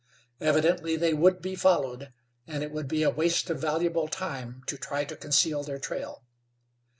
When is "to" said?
4.65-4.75, 5.05-5.15